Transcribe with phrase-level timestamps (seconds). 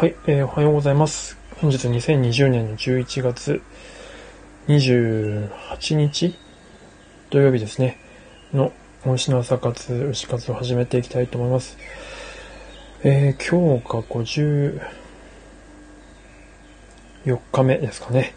[0.00, 1.36] はい、えー、おはようございます。
[1.60, 3.60] 本日2020年の11月
[4.66, 6.38] 28日
[7.28, 7.98] 土曜日ですね、
[8.54, 8.72] の
[9.04, 11.76] 牛の朝活、牛活を始めていきたいと思います。
[13.04, 14.80] えー、今日が54
[17.52, 18.34] 日目ですかね。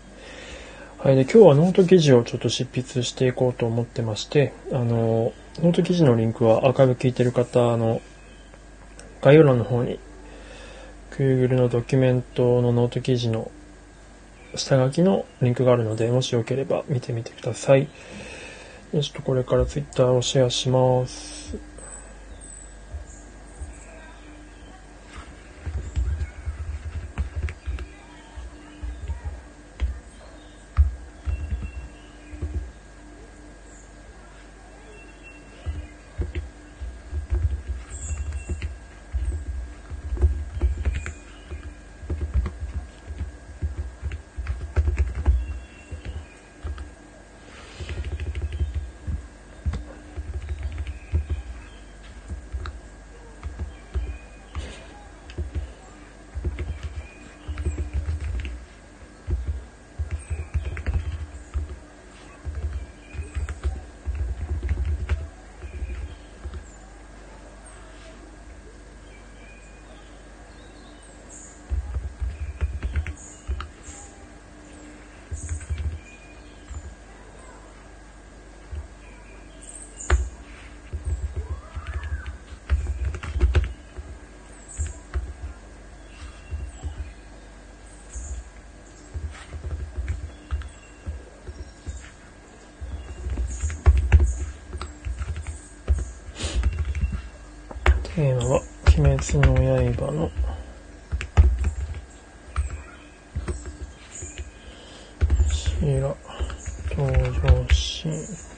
[0.97, 8.01] はい、で、今日はノート記事をちょっと執筆していこうと思ってまして、あの、ノート記事のリンクはアーカイブ聞いてる方の
[9.21, 9.97] 概要欄の方に
[11.17, 13.51] Google のドキュメントのノート記事の
[14.55, 17.87] 下書きのリンクがあるので、もしよければ見てみてください。
[18.91, 21.72] ちょっとこれから Twitter をシェアします。
[98.23, 99.53] テーマは、鬼滅の
[100.05, 100.31] 刃の
[105.51, 106.15] シラ
[106.95, 107.03] 登
[107.33, 108.53] 場シーン。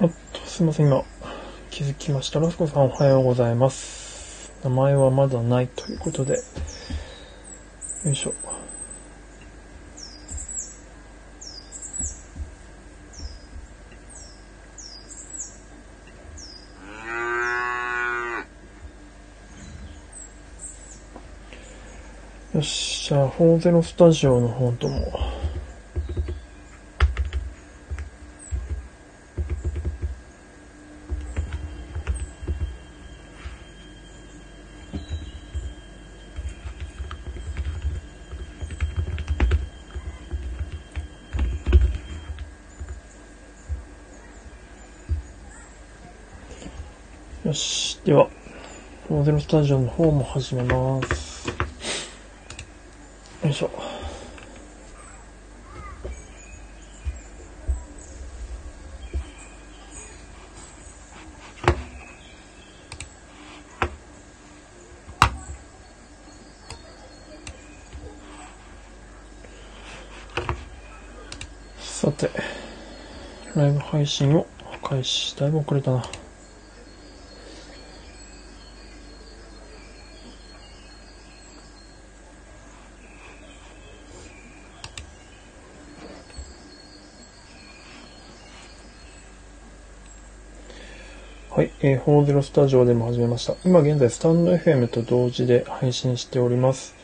[0.00, 1.02] おっと、すいません、今、
[1.68, 2.38] 気づきました。
[2.38, 4.52] ラスコさんおはようございます。
[4.62, 6.34] 名前はまだないということで、
[8.04, 8.34] よいしょ。
[22.52, 25.23] よっし、ゃあ、フォーゼロスタジオの方とも、
[47.44, 48.00] よし。
[48.06, 48.30] では、
[49.10, 51.46] モデルスタジオの方も始めます。
[53.42, 53.70] よいしょ。
[71.78, 72.30] さて、
[73.54, 74.46] ライブ配信を
[74.82, 75.36] 開始。
[75.36, 76.23] だいぶ遅れたな。
[91.86, 93.56] えー、ホーゼロスタジオでも始めました。
[93.62, 96.94] 今現在、スタンド FM と同時で配信しております。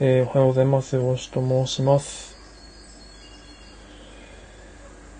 [0.00, 0.98] えー、おはようございます。
[0.98, 2.36] 大志と申します。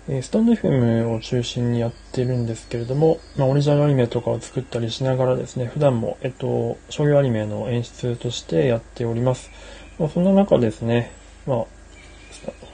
[0.09, 9.49] えー、スタンド FM を中心にやってるんですけれども、まあ、オリジナルアニメとかを作ったりしながらですね、普段も、えっと、商業アニメの演出としてやっております。
[9.97, 11.13] まあ、そんな中ですね、
[11.47, 11.57] まあ、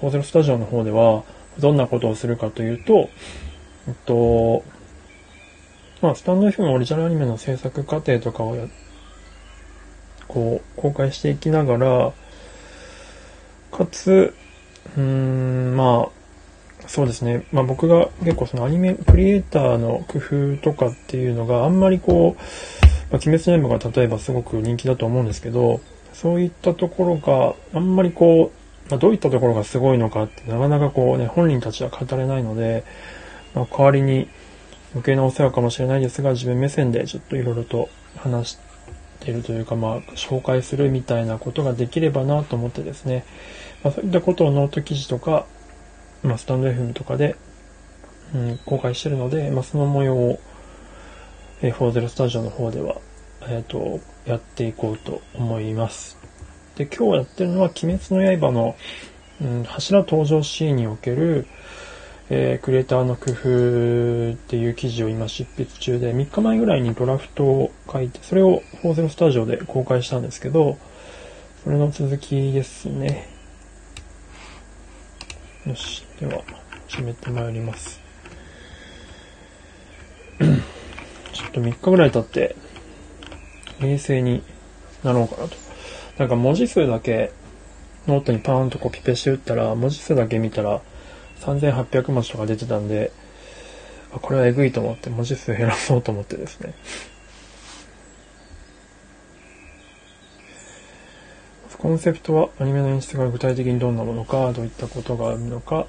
[0.02, 1.24] ホーゼロスタジオの方では、
[1.60, 3.10] どんなことをするかというと、
[3.88, 4.64] えっと、
[6.01, 8.68] まあ、スタンド F のオリジナルアニメの制作過程とかをや、
[10.28, 12.13] こう、公開していきながら、
[13.72, 14.34] かつ、
[14.98, 16.19] うーん、まあ、
[16.88, 17.46] そうですね。
[17.51, 20.18] まあ僕が結構そのアニメクリエイターの工
[20.57, 22.42] 夫とかっていうのがあんまりこう、
[23.12, 25.81] まあ、鬼滅の刃が例えばすごく人気だと思うんですけど、
[26.13, 28.51] そういったところがあんまりこ
[28.88, 32.84] う、まあ、どういったところがすごいのかってなかなかこうね、本人たちは語れないので、
[33.54, 34.28] まあ、代わりに
[34.91, 38.57] 余計なお世話かもしれないですが、自分目線でちょっといろいろと話し
[39.19, 43.25] ているというか、まあ、紹介するみたいなことができればなと思ってですね、
[43.83, 45.45] まあ、そういったことをノート記事とか、
[46.24, 47.36] まあ、 stand.fm とかで、
[48.33, 50.39] うん、公開してるので、まあ、その模様を、
[51.62, 52.97] えー、40スタジオの方では、
[53.44, 56.18] えっ、ー、と、やっていこうと思います。
[56.75, 58.75] で、今日やってるのは、鬼滅の刃の、
[59.41, 61.47] うん、柱登場シーンにおける、
[62.31, 70.78] えー、クリエイターの工夫っていう記事を今執筆中で、3日前ぐらいにドラフトを書いて、それを40スタジオで公開したんですけど、
[71.64, 73.28] それの続きですね。
[75.66, 76.06] よし。
[76.20, 76.44] では、
[76.88, 78.00] 始めてまいります。
[80.40, 82.56] ちょっと3日ぐらい経って、
[83.80, 84.44] 冷静に
[85.04, 85.56] なろうかなと。
[86.20, 87.32] なんか文字数だけ
[88.08, 90.82] ノートにパーンとコピペして打ったら、文字数だけ見たら、
[91.41, 93.12] 3800文字とか出てたんで、
[94.12, 96.74] これはえぐいと思って文字数減らそうと思ってですね。
[101.80, 105.88] コンセプトはアニメの演出が具体的にどんなものか、どういったことがあるのか、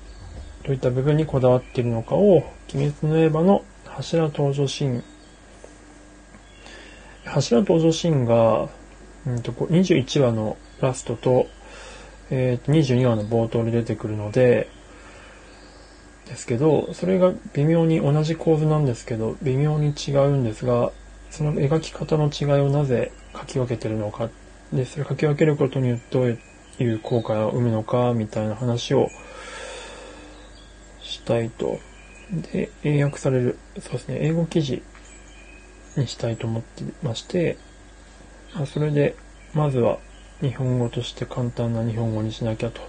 [0.62, 5.04] どういった部分にこだわっているのかを、鬼滅の刃の柱登場シーン。
[7.24, 8.68] 柱登場シーンが、
[9.26, 11.48] うんと、21話のラストと、
[12.30, 14.68] えー、22話の冒頭で出てくるので、
[16.30, 20.92] ですけど、それが微妙に同じ構図なんですけど、微妙に違うんですが、
[21.28, 24.30] その描き方の違いをなぜ書き分けてるのか、
[24.72, 26.38] で、それ書き分けることによってどう
[26.78, 29.10] いう効果を生むのか、みたいな話を
[31.00, 31.80] したいと。
[32.52, 34.84] で、英訳される、そうですね、英語記事
[35.96, 37.58] にしたいと思ってまして、
[38.54, 39.16] ま、それで、
[39.52, 39.98] まずは
[40.40, 42.80] 日本語として簡単な日本語にしなきゃと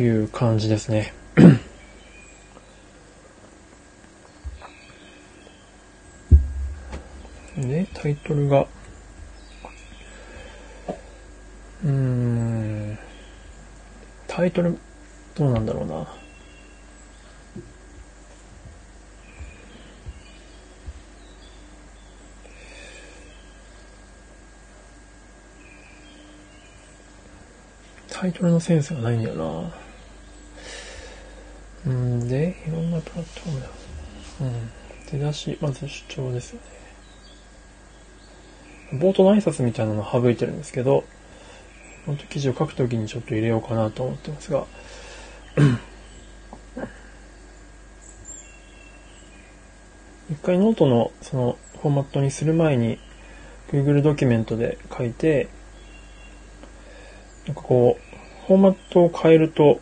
[0.00, 1.14] いう感じですね。
[7.56, 8.66] で、タイトルが、
[11.84, 12.98] うーん、
[14.26, 14.78] タイトル、
[15.34, 16.08] どうなんだろうな。
[28.08, 29.74] タイトルのセンスがないんだよな。
[31.86, 33.68] うんで、いろんなプラットフォームだ。
[34.40, 34.70] うん。
[35.10, 36.79] 出だし、まず主張ですよね。
[38.92, 41.04] 冒頭の挨拶みたいなの省いてるんですけど、
[42.06, 44.66] 本当記事を書くときにちょっと入れようかなと思ってますが、
[50.30, 52.98] 一回ノートのそのフォーマットにする前に
[53.70, 55.48] Google ドキュメントで書いて、
[57.46, 59.80] なんかこう、フォーマットを変えると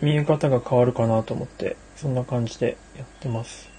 [0.00, 3.71] 見え方が変わるかなと思って、そんな感じでやってます。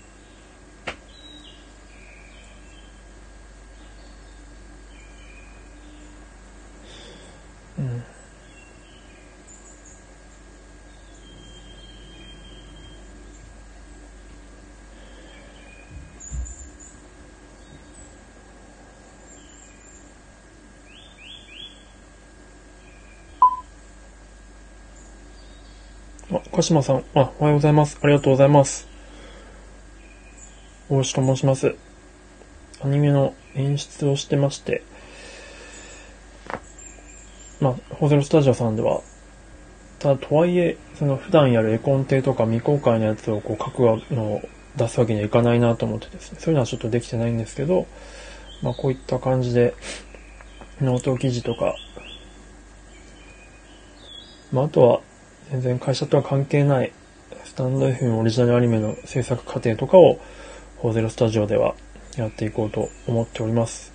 [26.53, 27.03] 鹿島さん。
[27.15, 27.97] あ、おはようございます。
[28.03, 28.87] ありがとうございます。
[30.87, 31.73] 大石と申します。
[32.83, 34.83] アニメの演出をしてまして、
[37.59, 39.01] まあ、フォーゼロスタジオさんでは、
[39.97, 44.41] ただとはいえ、その普段やる絵コンテとか未公開のやつをこう書くのを
[44.75, 47.87] 出すわけにはいかないなと思ってですね、そういうのはちょっとできてないんですけど、
[48.61, 49.73] まあこういった感じで、
[50.79, 51.73] ノート記事とか、
[54.51, 55.01] まああとは、
[55.51, 56.91] 全然会社とは関係ない
[57.43, 60.19] スタンド FM オリジナルアニメの制作過程とかを、
[60.77, 61.75] ホーゼロスタジオでは
[62.17, 63.93] やっていこうと思っております。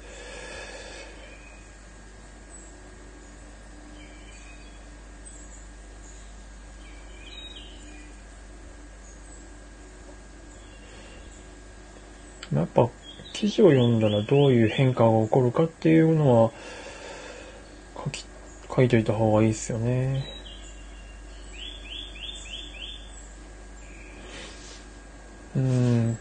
[12.54, 12.88] やっぱ
[13.34, 16.50] 記事を読んだらどういう変化が起こるかっていうのは
[18.04, 18.24] 書き、
[18.74, 20.37] 書いといた方がいいですよね。
[25.58, 26.18] うん。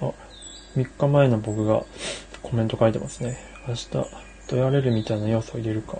[0.00, 0.12] あ、
[0.76, 1.84] 3日前の僕が
[2.42, 3.38] コメント書いてますね。
[3.68, 3.88] 明日、
[4.48, 5.98] どやれるみたいな要素を入れるか。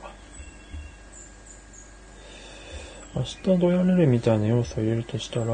[3.14, 5.46] 明日どやれるみたいな要素を入れるとしたら、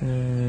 [0.00, 0.47] うん。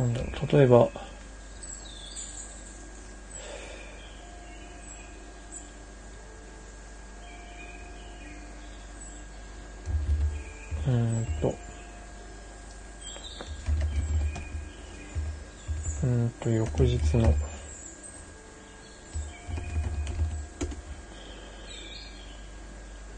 [0.00, 0.88] なんだろう、例えば、
[10.88, 11.54] うんと、
[16.02, 17.34] うんと、翌日の、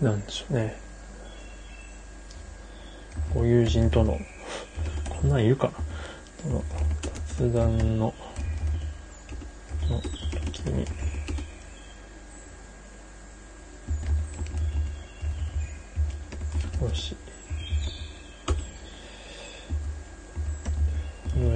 [0.00, 0.76] なんでしょうね。
[3.32, 4.18] ご友人との、
[5.08, 5.91] こんなんいるかな
[6.42, 6.64] この
[7.38, 8.12] 雑談の、
[9.88, 10.00] の
[10.52, 10.84] 時に、
[16.80, 17.16] 少し、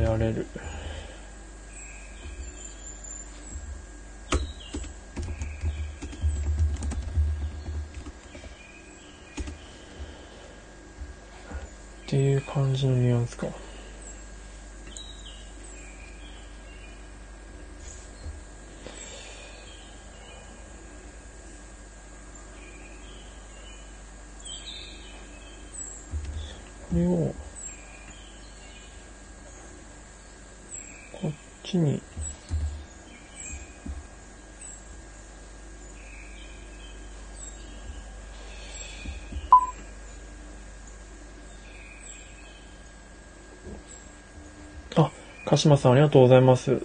[0.02, 0.46] やれる。
[12.06, 13.48] っていう感じのニュアンスか。
[26.88, 27.34] これを、
[31.12, 31.32] こっ
[31.64, 32.00] ちに、
[44.94, 45.10] あ、
[45.56, 46.82] 鹿島さんありがとうございます。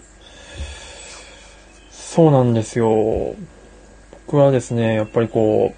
[1.91, 3.35] そうなんですよ。
[4.27, 5.75] 僕はですね、やっぱりこ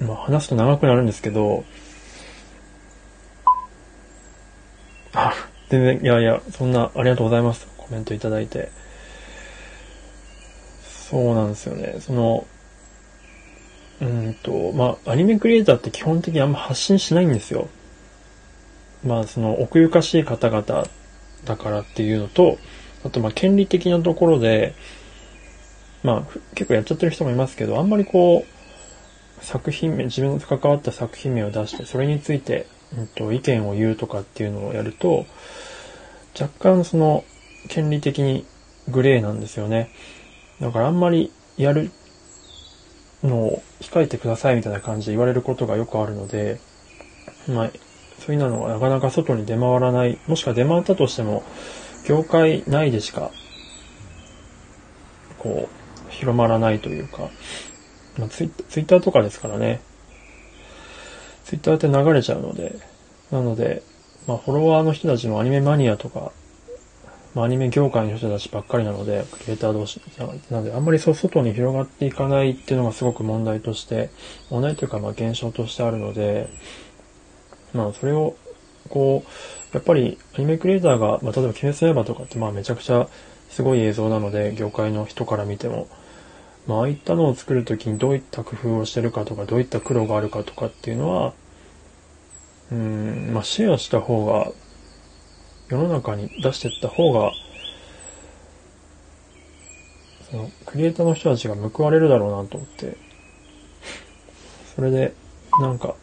[0.00, 1.64] う、まあ話すと長くなるんですけど、
[5.14, 5.32] あ、
[5.70, 7.66] 全然、いやいや、そんな、ありがとうございます。
[7.78, 8.70] コメントいただいて。
[11.08, 11.96] そうなんですよね。
[12.00, 12.46] その、
[14.02, 17.68] うんと、まあ、アニメクリエイターって基本的にあんま発信しないんですよ。
[19.06, 20.86] まあ、その、奥ゆかしい方々
[21.44, 22.58] だからっていうのと、
[23.04, 24.74] あと、まあ、権利的なところで、
[26.02, 32.66] まあ、結構やっちゃってる人もいますけど、あんまりこう、作品名、自分の関わった作品名を出して、それについて、
[32.96, 35.26] うんと、意見を言うとかっていうのをやると、
[36.38, 37.24] 若干その、
[37.68, 38.46] 権利的に
[38.88, 39.90] グレーなんですよね。
[40.60, 41.90] だからあんまりやる
[43.22, 46.60] のを控えてくださいみたいな感じで言われることがよくあるので、
[47.48, 47.70] まあ、
[48.20, 51.42] そういうのがなかなか外に出回らない、もしくは出回ったとしても、
[52.06, 53.30] 業界内でしか、
[55.38, 57.28] こう、広まらないというか、
[58.18, 59.80] まあ、ツイツイッターとかですからね、
[61.44, 62.78] ツイッターって流れちゃうので、
[63.30, 63.82] なので、
[64.26, 66.32] まあ、フォロワーの人たちもアニメマニアとか、
[67.34, 70.26] まあ、アニメ業界の人たちばっかりなので、クリエイター同士な
[70.58, 74.10] ので、あんまりそう外に広がっていかないっていうのがすごく問題として、
[74.50, 76.48] 問題というか、まあ、現象としてあるので、
[77.76, 78.36] まあ、それを、
[78.88, 83.08] こう、やっぱりアニメクリエイターが、まあ、例えば、鬼滅の刃とかって、まあ、めちゃくちゃ
[83.50, 85.88] すごい映像なので、業界の人から見ても、
[86.66, 91.32] まあ、ああいったのを作るときにどういった工夫をしてるかとか、どういった苦労があるかとかっていうのは、
[92.72, 94.50] うん、まあ、シェアした方が、
[95.68, 97.32] 世の中に出していった方が、
[100.30, 102.96] その、クリエイターの人たちが報われるだろうなと思って、
[104.74, 105.14] それで、
[105.60, 105.94] なんか、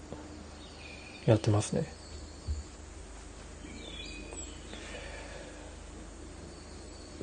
[1.26, 1.86] やってますね。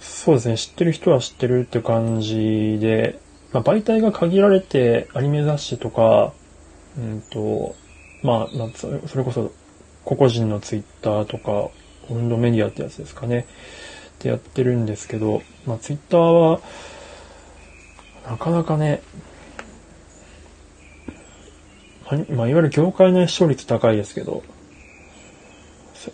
[0.01, 3.19] そうですね、知ってる人は知ってるって感じで、
[3.53, 6.33] まあ、媒体が限られて、アニメ雑誌とか、
[6.99, 7.75] うんと、
[8.23, 9.53] まあ、まあ、それこそ、
[10.05, 11.71] 個々人のツイッターとか、
[12.11, 13.47] 温度メディアってやつですかね。
[14.19, 16.61] ってやってるんですけど、まあ、ツイッターは、
[18.29, 19.03] なかなかね、
[22.31, 24.43] まあ、いわゆる業界の視聴率高いですけど、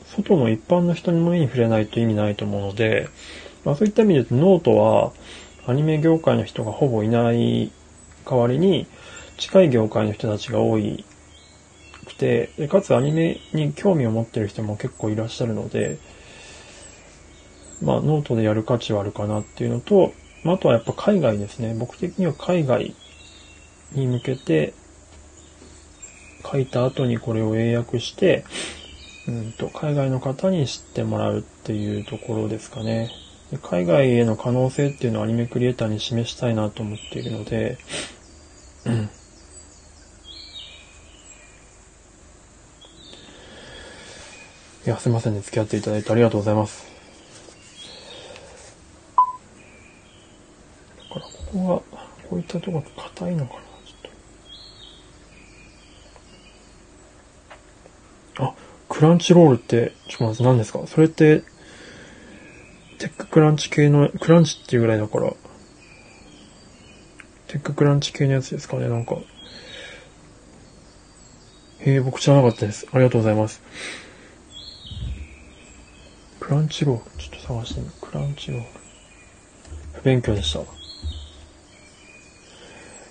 [0.05, 3.09] 外の一般の人にも目に触れないと意味ないと思うので、
[3.65, 5.13] まあそういった意味で言うとノートは
[5.67, 7.71] アニメ業界の人がほぼいない
[8.29, 8.87] 代わりに
[9.39, 11.05] 近い業界の人たちが多い
[12.05, 15.99] くて、でかつアニメに興味を持ってる人も結構いらっしゃるので、
[17.81, 20.13] まあノートでやる価値はあるかなっていうのと、
[20.43, 21.75] まああとはやっぱ海外ですね。
[21.79, 22.95] 僕的には海外
[23.93, 24.75] に向けて
[26.51, 28.45] 書いた後にこれを英訳して、
[29.29, 33.11] うんと、海外の方に知ってもらうっていうところですかね。
[33.63, 37.79] 海外への可能性っていうのをアニメクリエイターに示したいなと思っているので、
[38.85, 39.11] うん。
[44.87, 45.41] いや、すいませんね。
[45.41, 46.87] 付き合っていただいてありがとうございます。
[51.09, 51.83] だから、ここは、
[52.29, 53.66] こういったとこ硬いのかな。
[58.39, 58.55] あ、
[58.89, 60.87] クランチロールって、ちょっとまず何ですか？
[60.87, 61.43] それって、
[62.99, 65.33] テッククランチ系の、クランチっていうぐらいだから、
[67.49, 69.17] テッククランチ系のやつですかね、なんか。
[71.81, 72.87] へえ、僕知らなかったです。
[72.93, 73.63] ありがとうございます。
[76.41, 77.93] クランチロール、ちょっと探してみる。
[78.01, 78.67] クランチロール。
[79.95, 80.61] 不勉強でした。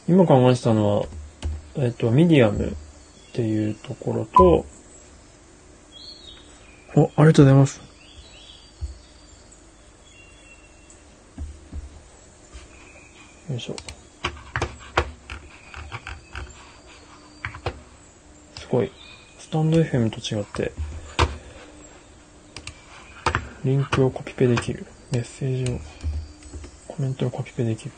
[0.07, 1.07] 今考えてたのは、
[1.77, 2.71] えっと、ミディアムっ
[3.33, 4.65] ていうところと、
[6.97, 7.81] お、ありがとうございます。
[13.49, 13.75] よいしょ。
[18.57, 18.91] すごい。
[19.37, 20.71] スタンド FM と違って、
[23.65, 24.85] リンクをコピペできる。
[25.11, 25.79] メッセージを、
[26.87, 27.91] コメントをコピペできる。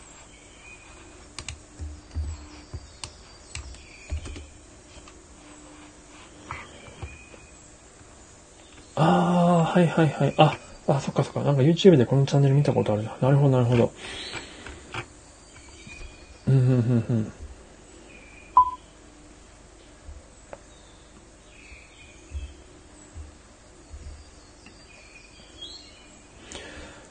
[9.78, 10.34] はいはいはい。
[10.38, 10.58] あ、
[10.88, 11.42] あ、そっかそっか。
[11.42, 13.16] なんか YouTube でこのチャンネル見たことあるな。
[13.22, 13.94] なるほどなるほど。
[16.48, 17.32] うん、うん、うん、うん。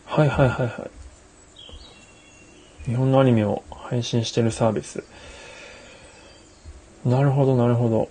[0.06, 0.88] はいはいはいは
[2.86, 2.90] い。
[2.90, 5.04] 日本のアニメを配信してるサービス。
[7.04, 8.08] なるほどなるほど。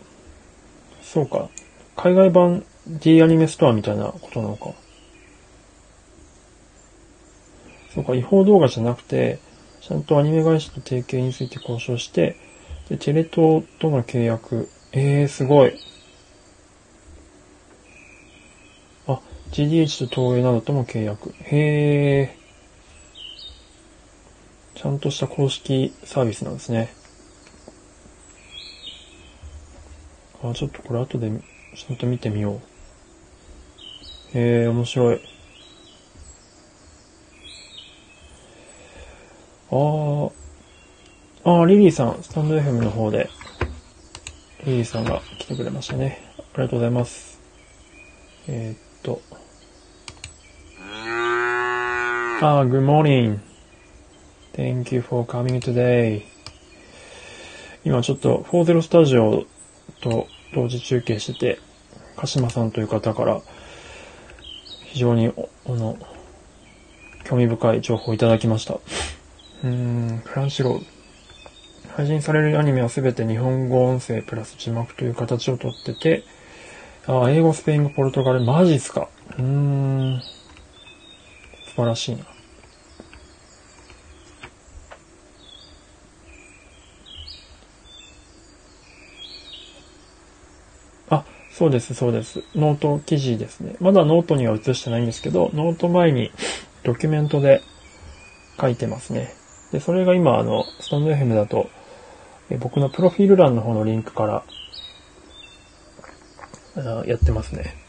[1.01, 1.49] そうか。
[1.97, 4.71] 海外版 D アニメストアみたいなことなのか。
[7.93, 9.39] そうか、違法動画じゃなくて、
[9.81, 12.35] ちゃんとアニメ会社と提携について交渉して、
[12.89, 14.69] で、テレ東との契約。
[14.91, 15.79] えー、すごい。
[19.07, 19.19] あ、
[19.51, 21.33] GDH と東映などとも契約。
[21.43, 24.79] へー。
[24.79, 26.93] ちゃんとした公式サービスなんですね。
[30.43, 31.31] あ、ちょっとこれ後で
[31.75, 32.74] ちゃんと見てみよう。
[34.37, 35.21] へー、面白い。
[39.71, 40.31] あー、
[41.45, 43.29] あー、リリーさん、スタンド FM の方で、
[44.65, 46.19] リリーさんが来てくれましたね。
[46.37, 47.39] ありがとうございます。
[48.49, 49.21] えー、っと。
[52.41, 53.39] あー、good morning.
[54.53, 56.23] Thank you for coming today.
[57.85, 59.45] 今ちょっと40スタジオ
[60.01, 61.59] と同時中継してて、
[62.17, 63.41] 鹿島さんという方から
[64.95, 65.97] 非常にあの
[67.25, 68.75] 興味深い情報をいただきました。
[68.75, 70.83] うーん、フランシロー。
[71.97, 76.23] 配信されるアニメはすべて日本語音声プラス字幕という形をとってて、
[77.07, 79.09] あ英語、スペイン語、ポルトガル、マジっすか。
[79.37, 80.23] うーん、
[81.65, 82.23] 素晴らしいな。
[91.09, 91.25] あ、
[91.57, 92.43] そうです、そうです。
[92.53, 93.77] ノート記事ですね。
[93.79, 96.29] まだノートには移してないんですけど、ノート前に
[96.83, 97.61] ドキュメントで
[98.59, 99.33] 書いてますね。
[99.71, 101.69] で、それが今、あの、 stand.fm だと、
[102.49, 104.43] え僕のプロフィール欄の方のリンクから、
[106.75, 107.84] あやってますね。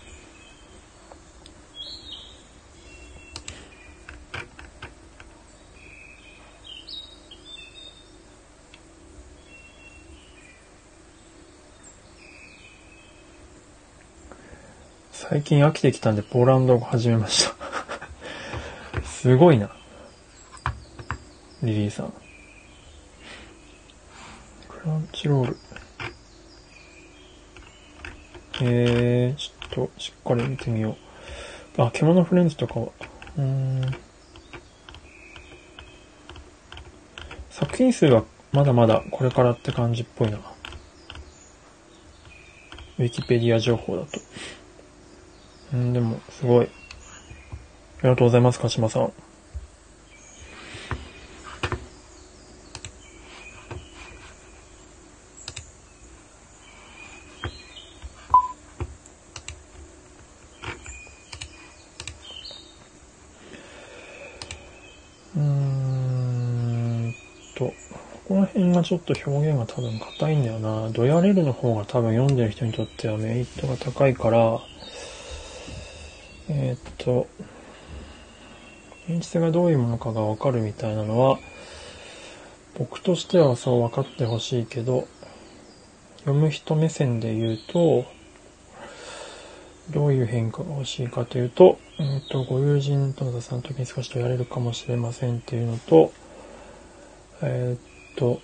[15.29, 17.57] 最近飽きてきたんでポーランド語始めました。
[19.03, 19.71] すごいな。
[21.65, 22.13] リリーさん。
[24.69, 25.57] クランチロール。
[28.61, 30.97] えー、ちょっとしっかり見てみよ
[31.77, 31.83] う。
[31.83, 32.87] あ、獣フレンズとかは。
[33.37, 33.83] うん。
[37.51, 40.39] 作品数はまだまだこれからって感じっぽいな。
[42.99, 44.26] ウィキペディア情報だと。
[45.73, 46.67] うん、でも、すごい。
[46.67, 49.13] ありがとうございます、鹿島さん。
[65.37, 67.15] うん
[67.57, 67.73] と、こ
[68.29, 70.91] こら辺がちょっと表現が多分硬いんだよな。
[70.91, 74.61] ドヤレルの方が多分読んでる人にとってはメリットが高いから、
[77.07, 77.29] と、
[79.09, 81.39] 現実がどういうものかがわかるみたいなのは、
[82.77, 85.07] 僕としてはそう分かってほしいけど、
[86.19, 88.05] 読む人目線で言うと、
[89.91, 96.13] どういう変化が欲しいかというと、えっ、と、ご友人との雑談の時に少しとやれるかもしれませんっていうのと、
[97.43, 98.41] えっ、と、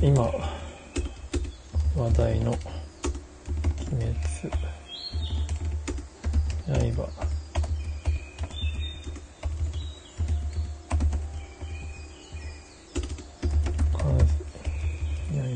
[0.00, 0.22] 今、
[1.94, 2.52] 話題の、
[3.92, 4.33] 鬼滅、
[6.66, 7.08] 刃、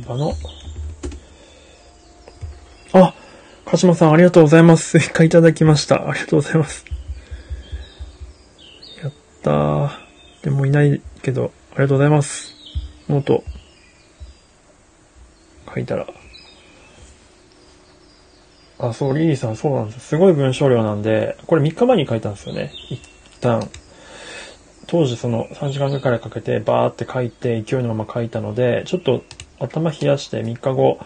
[0.06, 0.34] 刃の、
[2.92, 3.14] あ
[3.64, 4.98] 鹿島さんありがとうございます。
[4.98, 6.08] 一回いただきました。
[6.08, 6.84] ありがとうございます。
[9.02, 9.90] やったー。
[10.42, 12.54] でもいないけど、ありがとうございます。
[13.08, 13.44] ノート、
[15.74, 16.06] 書いたら。
[18.78, 20.08] あ、そう、リリーさんそうなんです。
[20.08, 22.72] すごい文章量なんで、これ3日前に書いたんですよね。
[22.90, 23.00] 一
[23.40, 23.68] 旦。
[24.86, 29.22] 当時その3時間ぐらいかけてバーって書いて勢いのまま書いたので、ちょっと
[29.58, 30.98] 頭冷やして3日後、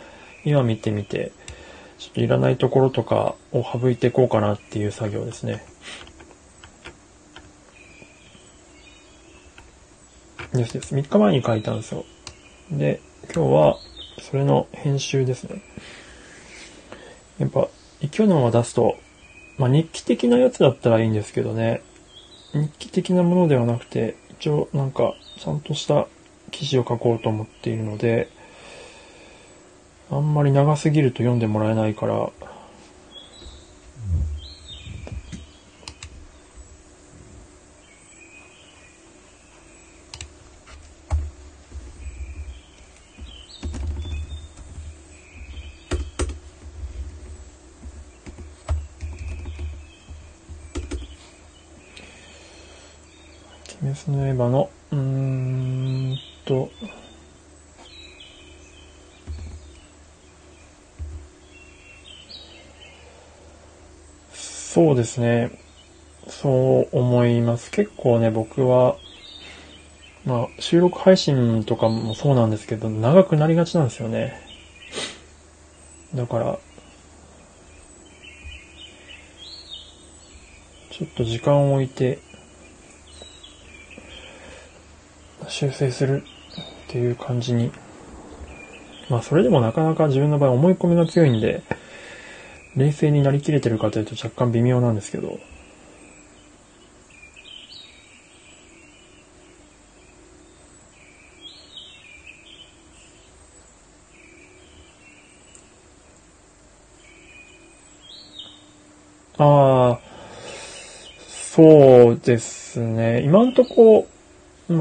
[0.44, 1.32] 今見てみて、
[1.98, 5.64] ちょっといらないところとかを省いていこうかなっていう作業ですね。
[10.52, 10.94] ですです。
[10.94, 12.04] 3日前に書いたんですよ。
[12.70, 13.00] で、
[13.35, 13.76] 今日は
[14.20, 15.62] それの編集ですね。
[17.38, 17.68] やっぱ
[18.00, 18.96] 勢いのまま出すと、
[19.58, 21.82] まあ日記的なやつだったらいいんですけどね。
[22.52, 26.06] 日記的なものではなくて、一応なんかちゃんとした
[26.50, 28.28] 記事を書こうと思っているので、
[30.10, 32.30] あんまり長すぎると読んでもらえないから、
[53.92, 56.70] 鬼滅の刃の、うーんと、
[64.33, 65.50] そうですね。
[66.28, 67.70] そう思います。
[67.70, 68.96] 結構ね、僕は、
[70.24, 74.40] まあ、収録配信とかもそうなんですけど、長くなりがちなんですよね。
[76.14, 76.59] だから、
[80.90, 82.20] ちょっと時間を置いて、
[85.62, 86.25] 修正するっ
[86.88, 87.70] ていう感じに。
[89.09, 91.62] まあ、それでもなかなか自分の場合思い込みが強いんで、
[92.75, 95.38] 冷静になりきれてるかというと若干微妙なんですけど、
[109.38, 110.01] ああ、
[111.29, 113.22] そうですね。
[113.22, 114.09] 今んとこ、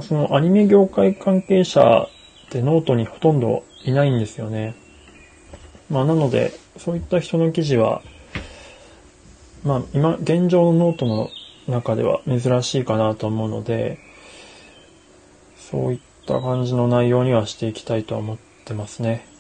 [0.02, 2.08] そのアニメ業界関係者
[2.48, 4.76] ってノートにほとんどいないんですよね。
[5.90, 8.02] まあなので、そういった人の記事は、
[9.64, 11.30] まあ今、現状のノートの
[11.68, 13.98] 中では珍しいかなと思うので、
[15.58, 19.31] そういった感じの内容にはしていきたいとは思ってますね。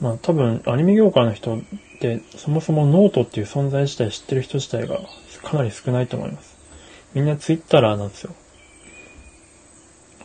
[0.00, 1.60] まあ多分アニメ業界の人っ
[2.00, 5.00] てそもそもノートっていう存在自体知ってる人自体が
[5.42, 6.56] かなり少ないと思います。
[7.14, 8.34] みんなツイッターなんですよ。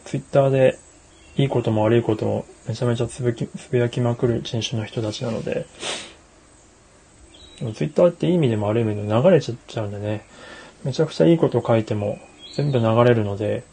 [0.05, 0.77] ツイッターで
[1.37, 5.65] いいことも悪いこともめちゃめちゃつぶきつぶやきまくる人種の人たちなので、
[7.73, 10.25] ツイッターっていい意味でも悪い意味でも流れちゃっちゃうんでね、
[10.83, 12.19] めちゃくちゃいいこと書いても
[12.55, 13.63] 全部流れるので、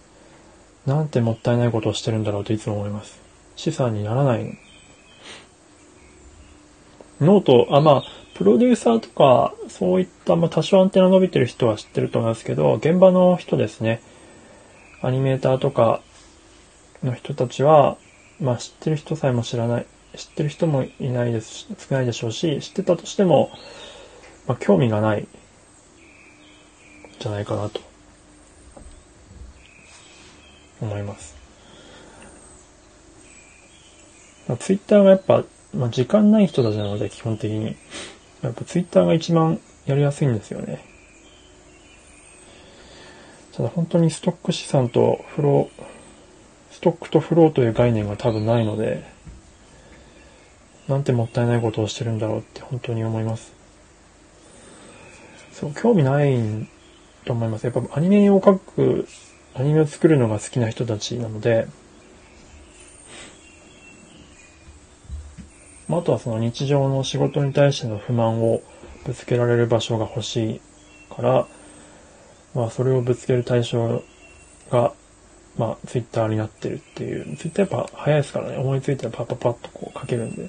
[0.86, 3.20] なんてもったいないことをしてるんだろうといつも思います。
[3.54, 4.58] 資産にならない
[7.22, 8.04] ノート、あ、まあ、
[8.34, 14.02] プロデューサーとか、そういった、まあ、多少アンテナ伸びてる人は知ってると思いますけど、現場の人ですね。
[15.02, 16.00] アニメーターとか
[17.04, 17.96] の人たちは、
[18.40, 23.50] まあ、知ってる人さえも知らない、知ってる人もいないです、少ないでしょうし、知ってたとしても、
[24.48, 25.28] まあ、興味がない、
[27.20, 27.80] じゃないかなと、
[30.80, 31.36] 思います。
[34.48, 37.76] まあ、ツイッターがやっぱまあ、時間ない人たちなので、基本的に。
[38.42, 40.84] やっぱツイッターが一番やりやすいんですよね。
[43.52, 45.84] ただ本当にストック資産とフロー、
[46.72, 49.04] ストックとフローという概念が多分ないので、
[50.88, 53.52] なんてもったいないことをしてるんだろうって本当に思います。
[55.52, 56.36] そう、興味ない
[57.24, 57.64] と思います。
[57.64, 59.06] やっぱアニメを描く、
[59.54, 61.68] アニメを作るのが好きな人たちなので、
[65.98, 68.62] あとはその日常の仕事に対しての不満を
[69.04, 70.60] ぶつけられる場所が欲しい
[71.14, 71.46] から、
[72.54, 74.02] まあそれをぶつける対象
[74.70, 74.92] が、
[75.58, 80.48] まあツイッターになってるっていう、ツイッターやっぱ早いですからね、思いついたらパッパッパッとこう書けるんで。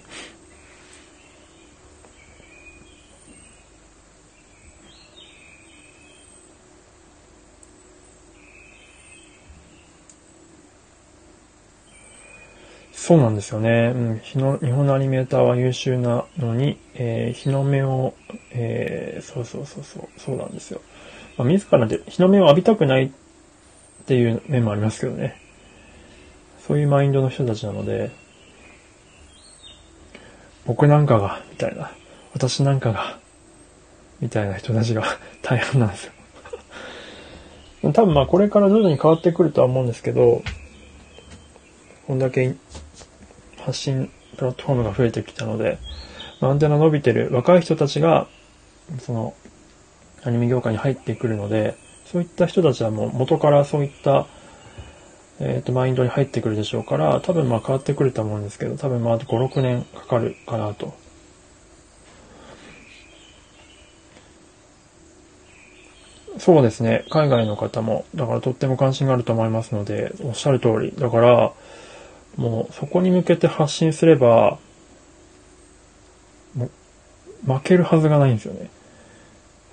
[13.06, 13.92] そうなんですよね。
[13.94, 18.14] うん、日の日本のアニメーターは優秀なのに、えー、日の目を、
[18.52, 20.80] えー、そうそうそうそう、そうなんですよ。
[21.38, 23.12] まあ、自らで日の目を浴びたくないっ
[24.06, 25.36] ていう面もありますけどね。
[26.66, 28.10] そういうマインドの人たちなので、
[30.66, 31.92] 僕なんかが、みたいな、
[32.32, 33.20] 私なんかが、
[34.22, 35.04] みたいな人たちが
[35.44, 36.06] 大半なんです
[37.84, 37.92] よ。
[37.92, 40.42] 多分まあこれから徐々に変わってくるとは思うんですけど、
[42.08, 42.56] こんだけ
[43.66, 45.80] 発信プラットフォームが増えてきたので、
[46.42, 48.28] アンテナ伸びてる若い人たちが、
[49.00, 49.34] その、
[50.24, 54.28] アニメ業界に入ってくるので、そういった人たちはもう元からそういった、
[55.40, 60.94] えっ、ー、と、マインドに入ってくるでしょうから、多分まあ変わってくると思うんですけど、多分まあ5、6年かかるかなと。
[66.38, 67.06] そうですね。
[67.10, 70.94] 海外の方も、だからとっても関心があると思いますので、おっしゃる通り。
[70.98, 71.54] だから、
[72.36, 74.58] もうそこに向けて発信すれば、
[76.56, 76.70] も
[77.46, 78.70] う負けるはずがないんですよね。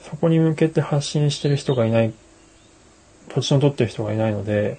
[0.03, 2.13] そこに向けて発信してる人がいない、
[3.29, 4.79] ポジション取ってる人がいないので、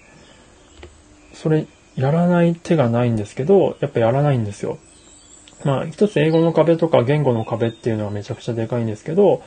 [1.33, 1.65] それ
[1.95, 4.77] やらない手がないんですけど、やっぱやらないんですよ。
[5.63, 9.43] まあ一つ英語の壁とか言語の壁っていうのはめちゃくちゃでかいんですけど、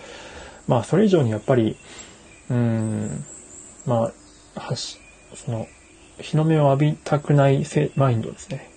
[0.67, 1.77] まあそれ以上にやっぱり、
[2.51, 3.25] うーん、
[3.87, 4.13] ま
[4.57, 4.99] あ、はし、
[5.35, 5.67] その、
[6.25, 8.71] 日の目を浴びたくないマインドですね。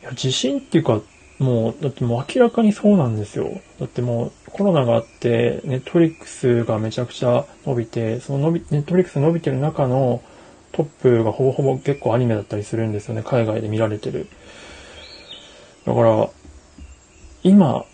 [0.00, 1.02] いや、地震っていうか、
[1.38, 3.60] もう、だってもう明らかにそうなんですよ。
[3.78, 10.22] だってもうコロナがあって、ネットフリックスがめちゃくちゃ伸びて、その伸び、ネットフリックス伸びてる中の
[10.72, 13.22] トップがほぼほぼ結構アニメだったりするんですよね。
[13.22, 14.26] 海外で見られてる。
[15.90, 16.30] だから、
[17.42, 17.84] 今、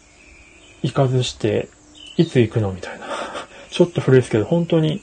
[0.83, 1.71] 行かずして、
[2.19, 3.07] いつ行くのみたいな。
[3.73, 5.01] ちょっと古いですけど、本当に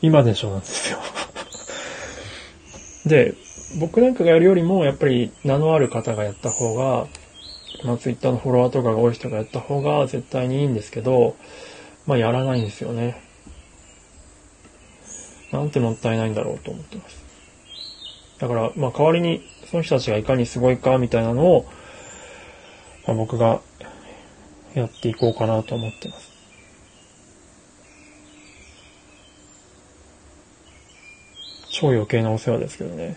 [0.00, 0.98] 今でしょなんですよ
[3.04, 3.34] で、
[3.78, 7.08] 僕なんかがやるよりも、やっぱり名のある方がやった方が、
[7.84, 11.36] まあ、ツイッターのフォロワーとかが多い人がやった方が絶対にいいんですけど、
[12.06, 13.20] まあ、やらないんですよね。
[15.52, 17.22] なんてもったいないんだろうと思ってます。
[18.38, 21.66] だから、まあ、代わりに、その人たちがいかにすごいかみたいなのを、
[23.06, 23.60] まあ、僕が
[24.74, 26.30] やっていこうかなと思ってます。
[31.70, 33.16] 超余計なお世話ですけどね。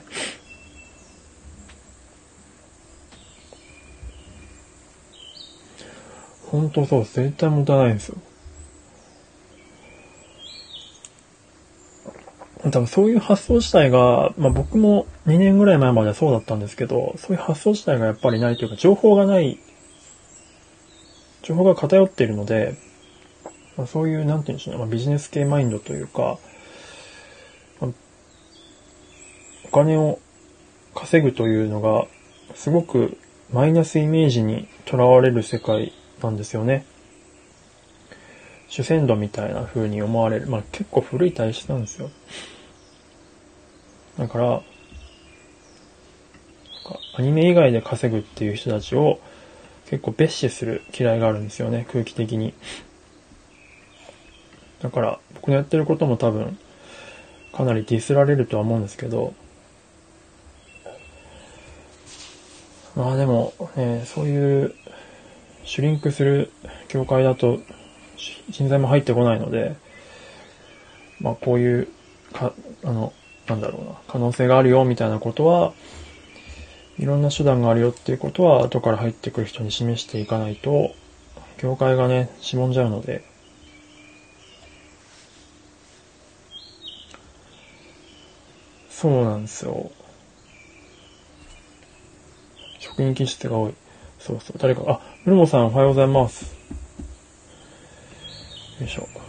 [6.49, 8.17] 本当そう絶対持たないんですよ。
[12.63, 19.59] 多分そういう発想自体が、まあ僕も2年ぐらい前まではそうだったんですけど、そういう発想自体がやっぱりないというか、情報がない
[21.43, 22.75] 情報が偏っているので、
[23.77, 26.39] まあ、そういう、なんて言うんでしょうね、まあ、ビジネス系マインドというか、
[27.79, 27.91] まあ、
[29.65, 30.19] お金を
[30.95, 32.07] 稼ぐというのが、
[32.55, 33.17] すごく
[33.51, 36.85] マイナスイメージにとらわれる世界なんですよね。
[38.69, 40.47] 主戦度みたいな風に思われる。
[40.47, 42.09] まあ結構古い体質なんですよ。
[44.17, 44.61] だから、
[47.15, 49.19] アニメ以外で稼ぐっていう人たちを
[49.89, 52.53] 結構蔑視する嫌いがあるんですよね、空気的に。
[54.81, 56.57] だから、僕のやってることも多分、
[57.53, 59.33] かなりディスられるとは思うんですけど、
[62.95, 64.75] まあでも、ね、そういう
[65.63, 66.51] シュリンクする
[66.89, 67.59] 業界だと
[68.49, 69.75] 人材も入ってこないので、
[71.19, 71.87] まあこういう、
[72.33, 73.13] か、あの、
[73.47, 75.73] なんだろうな、可能性があるよみたいなことは、
[76.99, 80.91] いろんな手段があるよっていうことは後から入ってくる人に示していかないと、
[81.57, 83.23] 業界がね、しぼんじゃうので、
[88.89, 89.91] そうなんですよ。
[92.79, 93.73] 職人気質が多い。
[94.19, 94.57] そうそう。
[94.59, 96.55] 誰か、あ、ムルモさんおはようございます。
[98.79, 99.01] よいしょ。
[99.01, 99.21] おはよ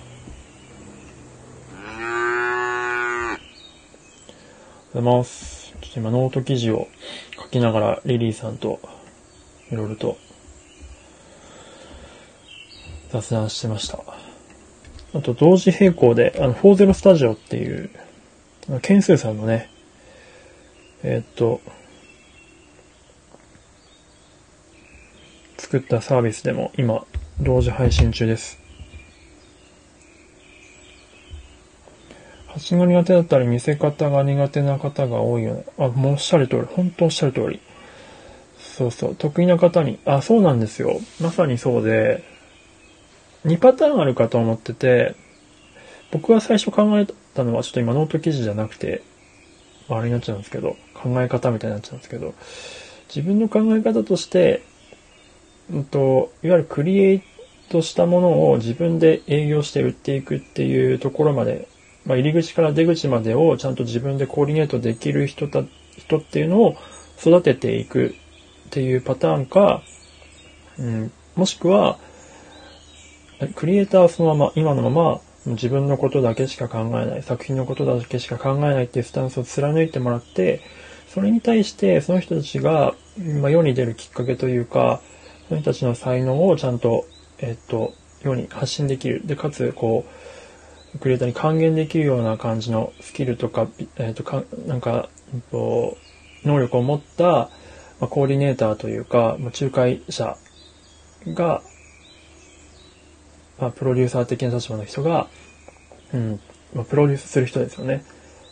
[4.92, 5.63] うございます。
[5.84, 6.88] ちょっと今ノート記事を
[7.36, 8.80] 書きながらリリーさんと
[9.70, 10.16] いろいろと
[13.10, 13.98] 雑談してました。
[15.14, 17.90] あと同時並行で、あの、40スタジオっていう、
[18.82, 19.70] 件数さんのね、
[21.04, 21.60] えー、っと、
[25.58, 27.04] 作ったサービスでも今、
[27.40, 28.63] 同時配信中です。
[32.54, 35.64] 発信が苦手だったり見せ方が苦手な方が多いよね。
[35.76, 36.62] あ、もうおっしゃる通り。
[36.62, 37.60] 本当おっしゃる通り。
[38.58, 39.16] そうそう。
[39.16, 39.98] 得意な方に。
[40.04, 41.00] あ、そうなんですよ。
[41.20, 42.22] まさにそうで、
[43.44, 45.16] 2パターンあるかと思ってて、
[46.12, 49.02] 僕が最初考えたのはちょっと今ノート記事じゃなくて、
[49.88, 52.34] あれになっちゃうんですけど、考え方みたいになっちゃうんですけど、
[53.08, 54.62] 自分の考え方として、
[55.72, 57.22] うんと、いわゆるクリエイ
[57.68, 61.66] トしたものを自分で営業して売っていくっていうところまで
[62.06, 65.64] まあ、入り口から出口までをちゃんと自分でコーディネートできる人た、
[65.96, 66.76] 人っていうのを
[67.18, 68.14] 育てていく
[68.66, 69.82] っていうパターンか、
[70.78, 71.98] うん、もしくは、
[73.54, 80.60] クリエイターはそのまま、今のまま自分のことだけしか考えない、作品のことだけしか考えないっていうスタンスを貫いてもらって、
[81.08, 82.94] それに対してその人たちが、
[83.40, 85.00] ま、世に出るきっかけというか、
[85.48, 87.06] その人たちの才能をちゃんと、
[87.38, 89.22] えっと、世に発信できる。
[89.24, 90.23] で、かつ、こう、
[91.00, 95.96] クリエイターに還元できるような感じのスキルとか、えっ、と、か、なんか、えっと、
[96.44, 97.24] 能力を持った、
[98.00, 100.36] まあ、コーディネーターというか、まあ、仲介者
[101.28, 101.62] が、
[103.58, 105.28] まあ、プロデューサー的な立場の人が、
[106.12, 106.40] うん、
[106.74, 108.04] まあ、プロデュースする人ですよね。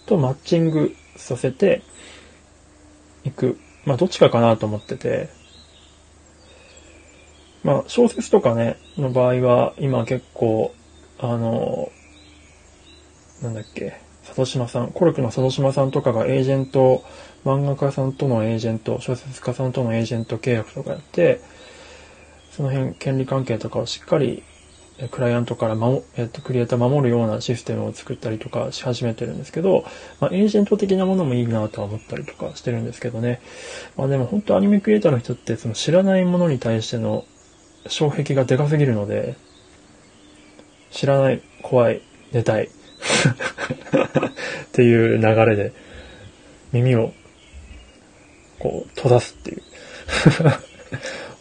[0.07, 1.83] とマッチングさせて
[3.25, 3.59] いく。
[3.85, 5.29] まあ、どっちかかなと思ってて、
[7.65, 10.75] まあ、小説とかね、の場合は、今結構、
[11.19, 11.91] あの、
[13.43, 17.05] なんだっけ、里島さん、コルクの里島さんとかがエージェント、
[17.45, 21.41] 漫画家さんとのエージェント、小説家さんとのエージェント契約とかやって、
[22.53, 24.45] その辺、権利関係とかをしっかり、
[25.11, 29.85] クライアントから守、えっと、クリエイター守るようなシステムを作ったりとかし始めてるんですけど、
[30.21, 33.41] まあ、エージェント的なものもいいなとは思ったりとかしてるんですけどね。
[33.97, 37.25] まあでも本当アニメクリエイターの人ってその知らないものに対しての
[37.89, 39.35] 障壁がでかすぎるので、
[40.93, 42.03] 知らない、怖い、
[42.33, 42.69] 寝たい、
[43.03, 45.73] っていう流れで
[46.73, 47.13] 耳を
[48.59, 49.63] こう閉ざすっていう。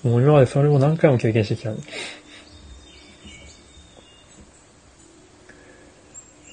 [0.04, 1.72] もう今までそれを何回も経験してきた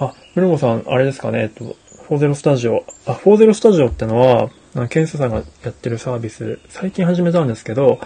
[0.01, 1.77] あ、ムルゴさん、あれですかね、えっと、
[2.09, 2.85] 40スタジオ。
[3.07, 4.51] あ、40スタジオってのは、
[4.89, 7.99] ケンスさんがやってるサービス、最近始めたんですけど、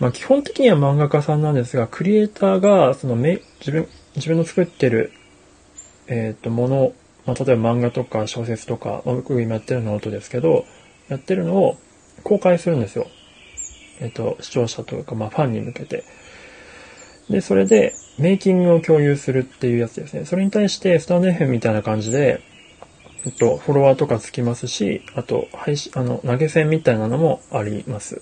[0.00, 5.12] まあ基本的には漫画家さんなんですが、クリエイターが、そのめ、自分、自分の作ってる
[6.06, 6.92] えっ、ー、と、もの、
[7.26, 10.66] まあ、例えば漫画とか小説とか、まあ、僕今やってるノートですけど、
[11.08, 11.76] やってるのを
[12.22, 13.06] 公開するんですよ。
[14.00, 16.04] えっ、ー、と、視聴者とか、まあ、ファンに向けて。
[17.30, 20.24] で、それで、メイキングを共有するっていうやつですね。
[20.24, 22.40] それに対して、スタンド FM みたいな感じで、
[23.26, 28.20] えっと、フォロワーとかつきますし、あと、配信、あの、投げ銭みたいなのもあります。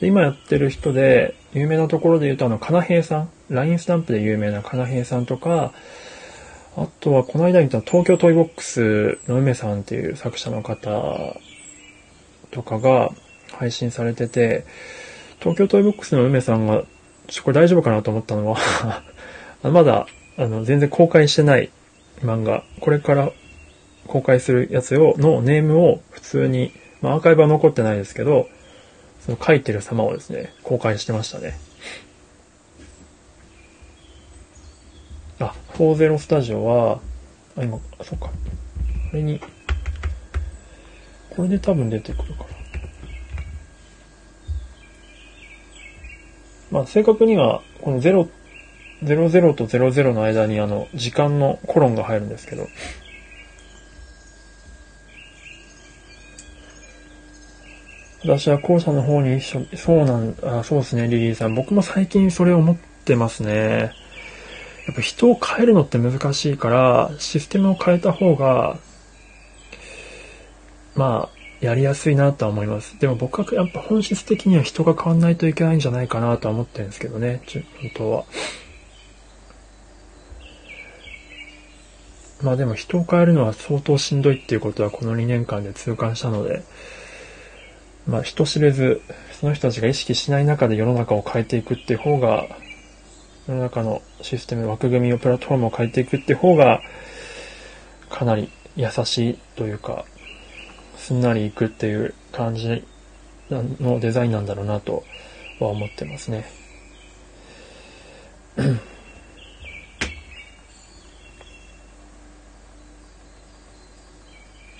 [0.00, 5.72] で今やってる人で、有名なところで言うと、あの、カナヘイさん、LINE スタンプで有名なカナヘイさんとか、
[6.76, 11.36] あとは、この間言った東京トイボックスのうめさんっていう作者の方
[12.50, 13.10] とかが
[13.52, 14.64] 配信されてて、
[15.38, 16.84] 東京トイボックスのうめさんが、
[17.28, 19.02] ちょ、これ大丈夫かなと思ったのは
[19.62, 20.06] まだ、
[20.36, 21.70] あの、全然公開してない
[22.22, 23.30] 漫画、これから
[24.08, 28.48] 公開するやつを、のネームを普通に、まあアーカイブは残ってないですけど、
[29.20, 31.56] その書いてる様をですね、公開してましたね。
[35.40, 37.00] あ、40スタジオは、
[37.56, 38.26] あ、今、そっか。
[38.26, 38.32] こ
[39.12, 39.40] れに、
[41.30, 42.46] これで多分出てくるかな。
[46.70, 48.28] まあ、正確には、この0、
[49.02, 52.68] 00と00の間にあの、時間のコロンが入るんですけど、
[58.24, 61.54] 私は後者の方に一緒、そうなん、あそうですね、リリーさん。
[61.54, 63.92] 僕も最近それを思ってますね。
[64.86, 68.78] やっぱ人を変えるのって難しいから、システムを変えた方が、
[70.94, 72.98] まあ、やりやすいなとは思います。
[73.00, 77.40] でも僕はやっぱ本質的には人が変わんないといけないんじゃないかなとは思ってるんですけどね、
[77.80, 78.24] 本当は。
[82.42, 86.62] まあでも人を変えるのは相当しんどいっていうことはこの2年間で痛感したので、
[88.06, 89.00] まあ人知れず、
[89.40, 92.46] その人たちが意識しない中で世の中を変えていくっていう方が
[93.46, 96.80] 世の中のシステム、枠組みを、プラットフォームを変えていくって方が、
[98.08, 100.06] かなり優しいというか、
[100.96, 102.84] すんなりいくっていう感じ
[103.50, 105.04] のデザインなんだろうなと
[105.60, 106.46] は思ってますね。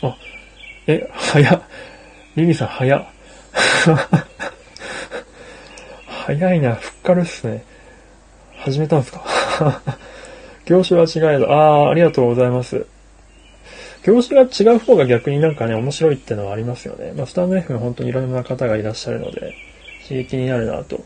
[0.01, 0.17] あ、
[0.87, 1.63] え、早っ。
[2.37, 3.05] リリさん早っ。
[6.07, 7.74] 早いな、ふっかるっすね。
[8.65, 9.23] 始めたんですか？
[10.65, 12.87] 業種は違えど、ああ、ありがとうございます。
[14.05, 17.13] 業種が違う方が逆になんかね、面白いってのはありますよね。
[17.15, 19.55] まあ、スタンド F 本当にいろんな方がいらっしゃるので、
[20.09, 21.05] 刺激になるなと。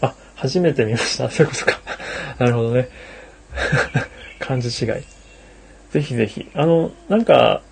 [0.00, 1.30] あ、初めて見ました。
[1.30, 1.80] そういうことか。
[2.38, 2.88] なるほどね。
[4.40, 4.92] 漢字違い。
[5.92, 6.48] ぜひぜひ。
[6.54, 7.62] あの、なんか、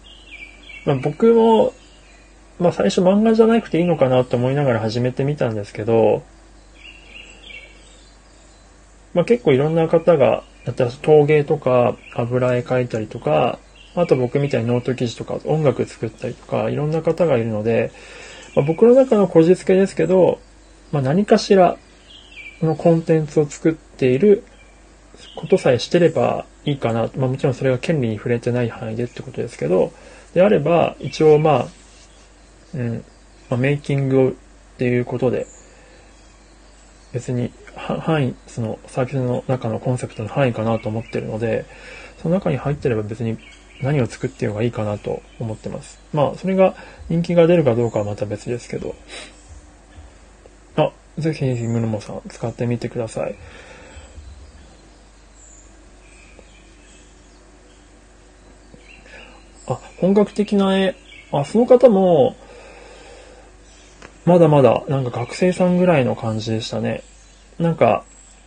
[0.84, 1.72] まあ、僕も、
[2.60, 6.22] まあ最初漫画じゃなくていいのかなと思いながら始めてみたんですけど、
[9.14, 13.58] まあ結構いろんな方がやったら陶芸とか油絵描いたりとか、
[13.94, 17.92] あと僕みたいにノート記事とか音楽作ったりとかいろんな方がいるので、
[18.54, 20.40] まあ、僕の中のこじつけですけど、
[20.92, 21.76] まあ、何かしら
[22.62, 24.44] のコンテンツを作っている
[25.36, 27.10] ことさえしてればいいかな。
[27.16, 29.92] まあもちろんそれが権利に触れてない範囲でってことですけど、
[30.34, 31.68] であれば一応まあ、
[32.74, 33.04] うん、
[33.48, 34.32] まあ、メイキングをっ
[34.78, 35.46] ていうことで、
[37.12, 41.64] 別に範囲、そのサービスの中のコンセプトの範囲かなと思ってるので、
[42.22, 43.38] その中に入ってれば別に
[43.82, 45.98] 何を作っていうのがいいかなと思ってます。
[46.12, 46.74] まあ、それが
[47.08, 48.94] 人気が出るかどうかはまた別ですけど。
[50.76, 53.34] あ、ぜひぜひムルモさん使ってみてください。
[59.66, 60.94] あ、本格的な絵。
[61.32, 62.36] あ、その方も、
[64.30, 67.02] まだまだ、なんか学生さんぐらいの感じでしたね。
[67.58, 68.04] なんか、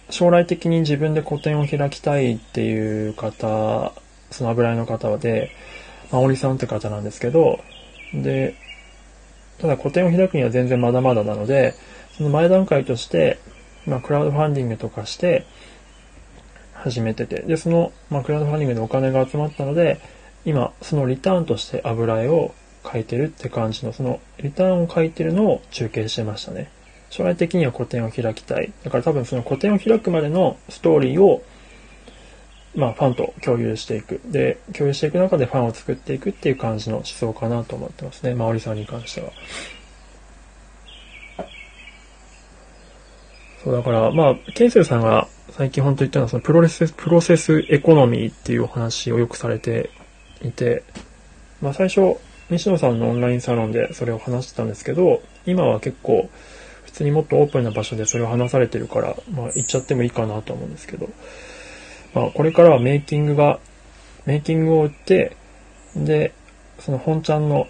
[0.09, 3.91] 将来的に自分で個展を開きたいっていう方、
[4.31, 5.51] その油絵の方で、
[6.09, 7.59] ま、おりさんって方なんですけど、
[8.13, 8.55] で、
[9.57, 11.75] ただ個展を開くには全然まだまだなので、
[12.15, 13.37] その前段階として、
[13.85, 15.45] まあ、クラウドファンディングとかして
[16.75, 19.99] 始めてて、で、その、まあ、クラウドファンディングでお金が集まったので、
[20.45, 26.69] 今、そのリターンとして油絵を描いてるって感じの、そのリターンを描いてるのを中継してましたね。
[27.09, 28.71] 将来的には個展を開きたい。
[28.83, 31.43] だから多分その個展を開くまでのストーリーを、
[32.75, 34.19] まあファンと共有していく。
[34.25, 38.33] で、共有していく中でファンを作っていくっていう感じの思想かなと思ってますね。
[38.33, 39.31] まおりさんに関しては。
[43.63, 49.89] そうだから、まあ、ケイセルさんが最近本当言ったのは、そのプロレス、プロセスエコノミーっていうお話をよくされて
[50.43, 50.83] いて、
[51.61, 52.17] まあ最初、
[52.53, 56.29] 西野さんのオンラインサロンでそれを話してたんですけど、今は結構、
[56.85, 61.09] 普通にもっとオープンな場所でそれを話されてるから、まあ行っちゃってもいいかなと思うんですけど、
[62.13, 63.59] まあこれからはメイキングが、
[64.25, 65.35] メイキングを売って、
[65.95, 66.33] で、
[66.79, 67.67] その本ちゃんの、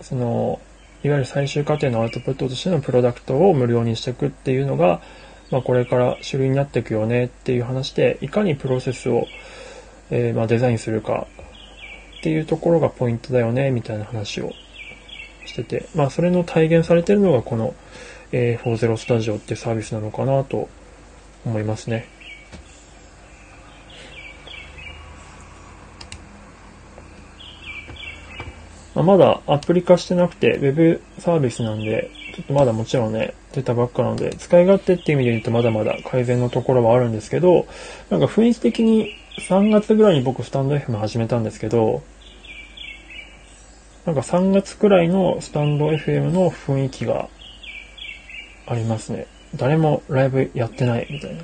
[0.00, 0.60] その、
[1.04, 5.00] いわゆる最終過程のアウトプットとしてのプロダクトを無料にしていくっていうのが、
[5.50, 9.26] まあこれから主流になっていくよねっていう話で、いかにプロセスを
[10.10, 11.26] えー、まあ、デザインするか
[12.26, 14.52] っていうところがポイントだよね、みたいな話を
[15.44, 17.72] してて、まあ、それの体現されてるのがこの、
[18.32, 20.68] えー、40スタジオっていうサービスなのかなと
[21.44, 22.08] 思いますね。
[28.96, 37.68] まあ、まだアプリ化してなくて、ウェブサービスなんで、ちょっとまだもちろんね、出たばっかなので、使い勝手っていう意味で言うとまだまだ改善のところはあるんですけど、
[38.10, 42.02] なんか雰囲気的に3月ぐらいに僕スタンド FM 始めたんですけど、
[44.06, 47.28] なんか3月くらいのスタンド FM の雰囲気が
[48.66, 49.26] ありますね。
[49.56, 51.42] 誰もライブやってないみたいな。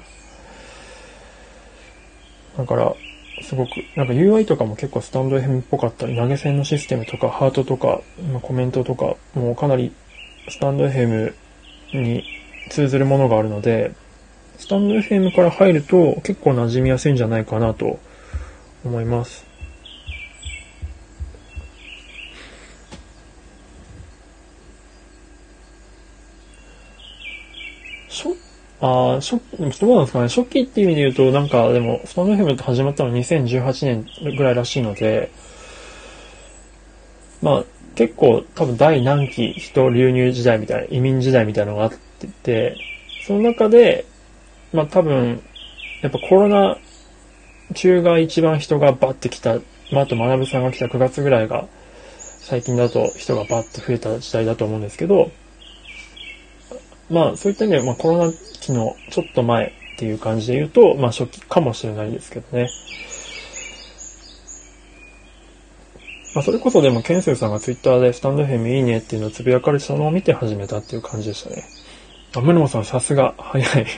[2.59, 2.95] だから、
[3.43, 8.01] すごく、なんか UI とかも結構スタンド FM っぽかったり、投げ銭のシステムとか、ハートとか、
[8.43, 9.93] コメントとか、もうかなり
[10.49, 11.35] スタンド FM
[11.95, 12.25] に
[12.71, 13.93] 通ずるものがあるので、
[14.59, 17.99] スタンド FM から入ると結構馴染みやすいんじゃないかなと
[18.85, 19.52] 思います。
[28.13, 28.37] しょ、
[28.81, 30.29] ああ、初、どうなんですかね。
[30.29, 35.31] 初期っていう意味で言うと、なんかでも、スタンド FM って始まったの2018年ぐらいらしいので、
[37.41, 42.77] まあ、結構多分第何期人流入時代みたいな、移民時代みたいなのがあってて、
[43.27, 44.07] その中で、
[44.73, 45.43] まあ多分、
[46.03, 46.79] やっぱコロナ
[47.75, 49.61] 中が一番人がバッて来た、
[49.93, 51.69] まああと学さんが来た9月ぐらいが、
[52.19, 55.31] 最近だと人がバッて増えた時代だと思うんですけど、
[57.13, 62.69] まあそういった意味で、まあコロナ期のちょっと前っていう感じで言うと、まあ初期かもしれないですけどね。
[66.35, 71.63] まあそれこそでもケンセルさんがツイッターでスタンドフェムいいねっていうのをつぶやかれてたのを見て始めたっていう感じでしたね。
[72.35, 73.85] あ、ムルモさんさすが、早い。
[73.85, 73.91] ふっ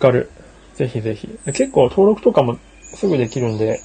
[0.00, 0.30] かる。
[0.74, 1.28] ぜひぜひ。
[1.46, 3.78] 結構登録とかもすぐできるんで、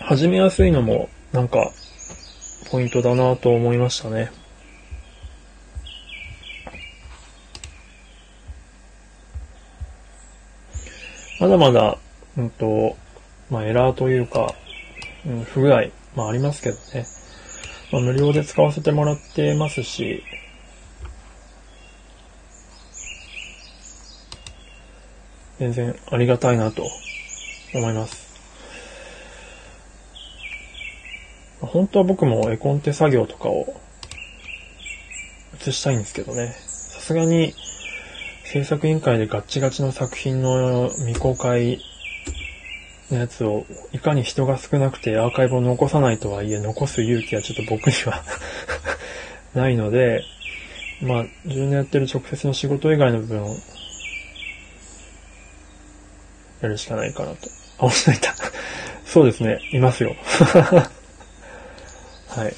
[0.00, 1.70] 始めやすいのも、なんか、
[2.72, 4.32] ポイントだなと思いましたね。
[11.40, 11.96] まだまだ、
[12.36, 12.98] うんと、
[13.48, 14.54] まあ、エラーというか、
[15.26, 15.84] うん、不具合、
[16.14, 17.06] まあ、ありますけどね。
[17.90, 20.22] まあ、無料で使わせてもらってますし、
[25.58, 26.86] 全然ありがたいなと
[27.74, 28.30] 思います。
[31.60, 33.80] 本当は僕も絵コンテ作業とかを
[35.66, 36.54] 映したいんですけどね。
[36.66, 37.54] さすがに
[38.52, 41.80] 制作委員会でガッチガチの作品の未公開
[43.08, 48.24] のやつをいかに人が少なくてアーカイブを残さないとはいえ残す勇気はちょっと僕には
[49.54, 50.24] ないので、
[51.00, 53.54] まあ自分でやってる直接の仕事以外の部分を
[56.60, 57.36] やるしかないかなと。
[57.78, 58.34] あ、押しといた。
[59.04, 59.60] そうですね。
[59.72, 60.16] いますよ。
[62.26, 62.54] はい。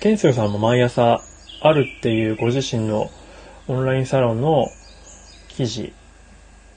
[0.00, 1.22] ケンスルさんも毎朝、
[1.62, 3.10] あるっていうご自身の
[3.68, 4.66] オンラインサロンの
[5.48, 5.92] 記事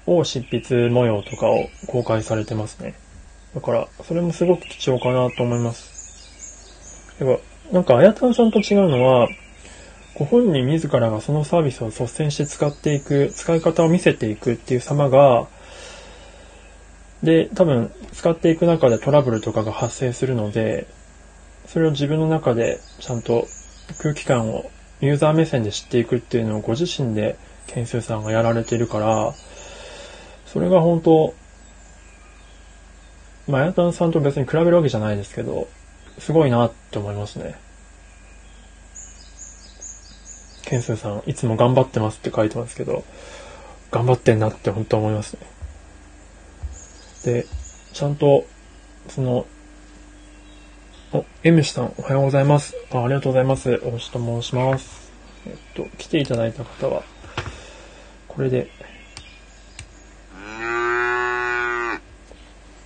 [0.05, 2.93] を執筆模様とかを公開されてますね。
[3.55, 7.15] だから、それもすごく貴重かなと思います。
[7.19, 9.29] やっぱ、なんか、あやたんさんと違うのは、
[10.15, 15.47] ご本人自らがそのサービスを率先して使っていく、使い方を見せていくっていう様が、
[17.21, 20.88] で、多分、使っていく中でトラブルとかが発生するので、
[21.67, 23.47] それを自分の中でちゃんと
[23.99, 24.71] 空気感を
[25.01, 29.34] ユーザー目線で知っていくっていうのをご自身で研修さんがやられてるから、
[30.45, 31.34] それが本当、
[33.47, 35.67] まあ、やたんさんと別に比べるわけじゃないですけど、
[36.19, 37.55] すごいなって思いますね。
[40.65, 43.03] ケンスーさん、いつも頑張ってますって書いてますけど、
[43.91, 45.39] 頑張ってんなって本当思いますね。
[47.25, 47.45] で、
[47.93, 48.45] ちゃんと、
[49.09, 49.45] その、
[51.16, 52.74] お、エムシさん、おはようございます。
[52.91, 53.80] あありがとうございます。
[53.86, 55.11] おしと申します。
[55.45, 57.03] えっと、来ていただいた方は、
[58.28, 58.68] これで、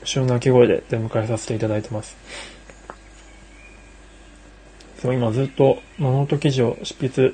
[0.01, 2.17] 後ろの鳴き声で出迎えさせていただいてます。
[5.01, 7.33] そう、今ずっとノート記事を執筆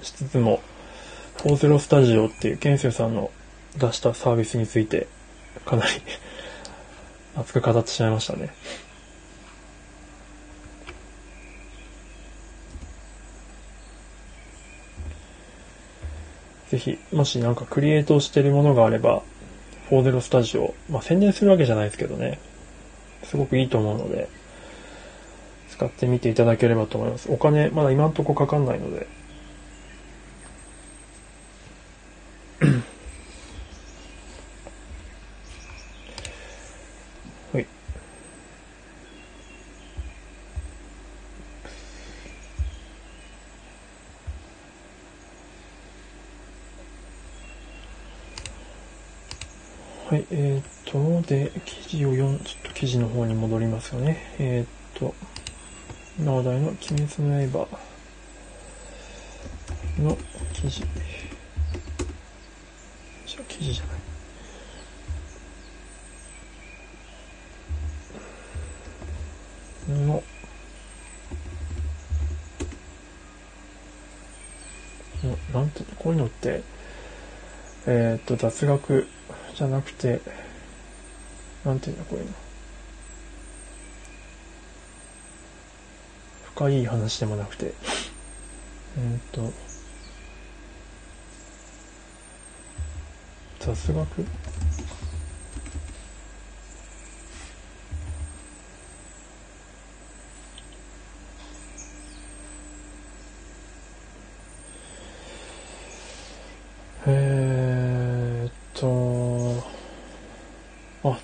[0.00, 0.62] しつつも、
[1.40, 3.30] 40スタジオっていうケンセさんの
[3.76, 5.06] 出したサービスについて、
[5.66, 5.90] かなり
[7.36, 8.54] 熱く語ってしまいましたね。
[16.70, 19.22] ぜひ、もしなんかクリエイトしてるものがあれば、
[19.90, 22.38] 40スタジオ、まあ宣伝するわけじゃないですけどね、
[23.24, 24.28] すごくいいと思うので、
[25.68, 27.28] 使ってみていただければと思います。
[27.28, 29.08] お金、まだ今んとこかかんないので、
[50.10, 54.34] はい、えー、っと、で、記事を読ん、ちょっと記事の方に戻りますよね。
[54.40, 54.66] えー、っ
[54.98, 55.14] と、
[56.18, 57.68] 今話題の鬼滅の刃
[60.02, 60.18] の
[60.52, 60.82] 記事。
[63.46, 63.84] 記事じゃ
[69.92, 70.06] ない。
[70.06, 70.24] の、
[75.22, 76.64] のなんて、こういうのって、
[77.86, 79.06] えー、っと、雑学
[79.60, 80.22] じゃなくて、
[81.66, 82.32] なんていうんだ、こういうの。
[86.54, 87.74] 深い話でもなくて、
[88.96, 89.52] うんと、
[93.58, 94.26] 雑学？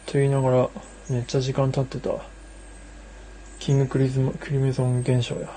[0.06, 0.70] と言いながら、
[1.10, 2.10] めっちゃ時間経ってた。
[3.58, 5.52] キングクリズム、クリムゾン現象や。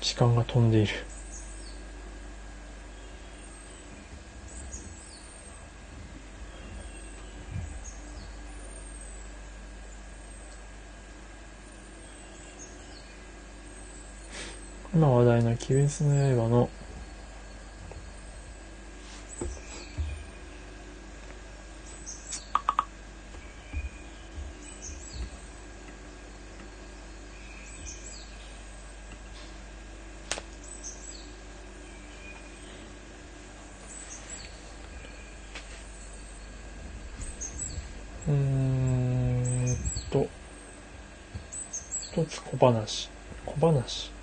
[0.00, 0.92] 時間が飛んでいる。
[14.92, 15.86] 今話題の鬼滅
[16.36, 16.70] の刃の
[40.10, 40.28] と、
[42.12, 43.08] 一つ小話。
[43.46, 44.19] 小話。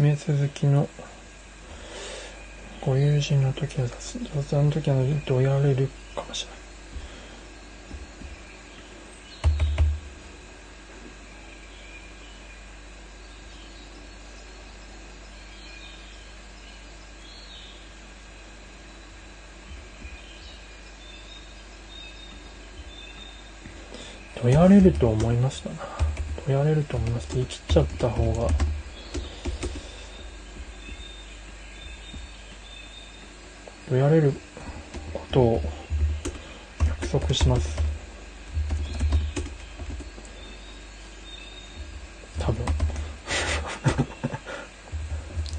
[0.00, 0.88] 鬼滅好きの
[2.80, 4.18] ご友人の時は雑
[4.50, 4.96] 談の時は
[5.26, 6.60] どやれるかもしれない。
[24.42, 25.76] どやれると思いましたな。
[26.46, 27.28] どやれると思います。
[27.34, 28.69] 言い切っちゃった方が。
[33.90, 34.32] どやれる
[35.12, 35.62] ことを
[36.86, 37.76] 約束します。
[42.38, 42.64] 多分。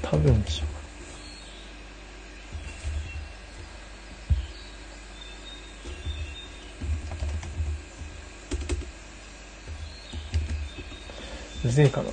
[0.00, 0.64] 多分でしょ。
[11.64, 12.10] うぜえかな、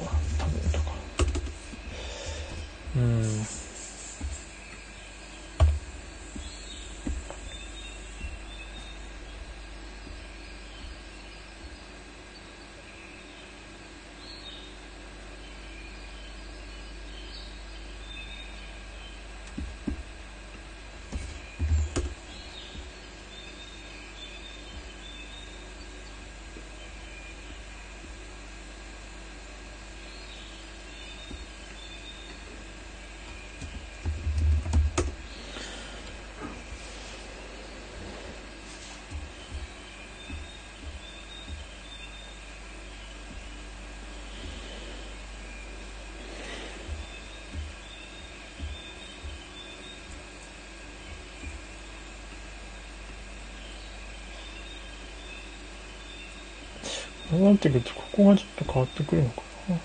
[57.30, 59.76] そうなってくると、ここがちょっと変わってくるのかな。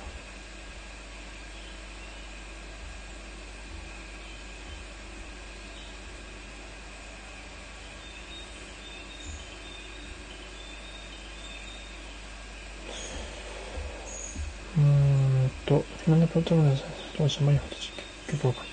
[14.76, 16.76] うーんと、今のプロトムの
[17.16, 17.92] 当社マリファと結
[18.26, 18.68] 局わかる。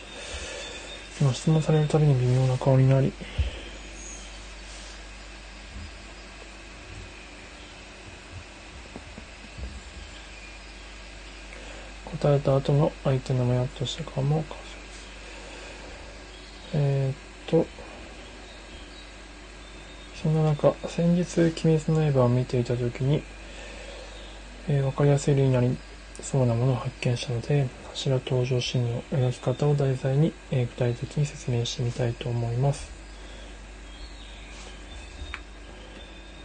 [1.20, 3.14] 今質問されるたびに微妙な顔になり、
[12.32, 14.46] 答えた後の相手のもやっとした顔も
[16.74, 17.16] えー、っ
[17.50, 17.68] と、
[20.24, 23.22] そんな中、先日、鬼滅の刃を見ていたときに、
[24.70, 25.76] えーわかりやすい例になり
[26.22, 32.90] そうなものを発見したので、柱登場シーンの描き方を題材に、えー具体的に説明してみたいと思います。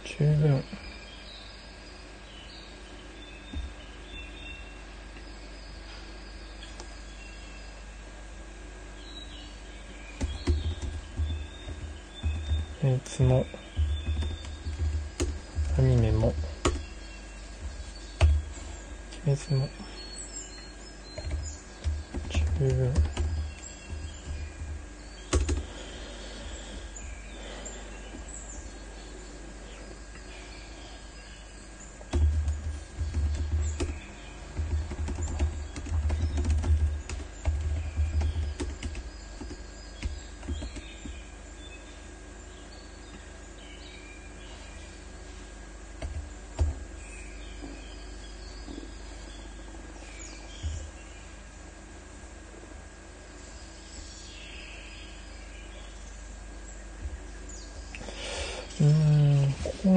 [0.03, 0.63] 十分。
[13.17, 13.47] その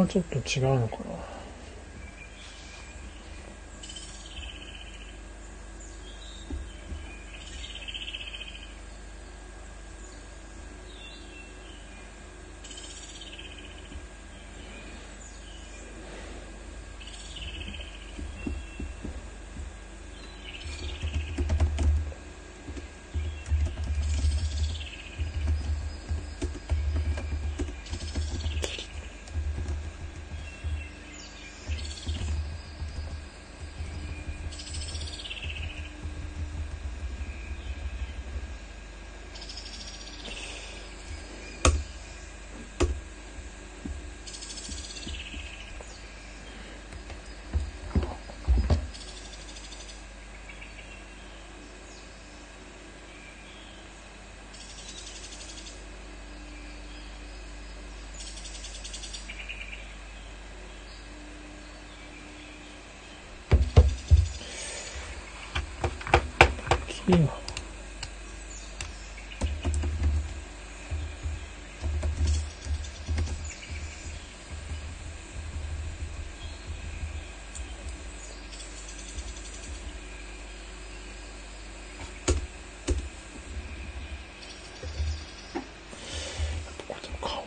[0.03, 1.10] がちょっと違うのかな。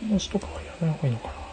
[0.04, 1.43] 帽子とかはやめない方がいいのかな。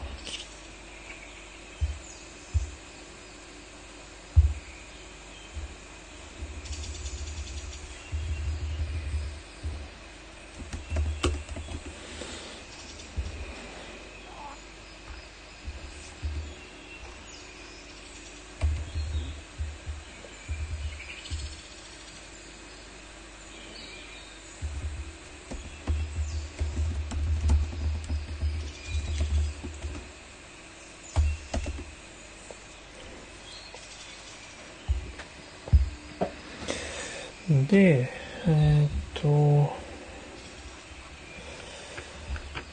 [37.72, 38.10] で、
[38.48, 39.74] えーっと、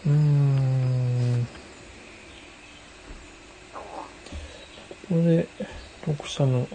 [0.05, 1.47] うん、
[3.73, 3.81] こ
[5.09, 5.47] こで
[6.05, 6.67] 読者の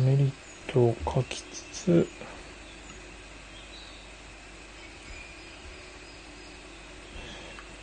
[0.00, 0.32] メリッ
[0.72, 2.08] トを書きつつ、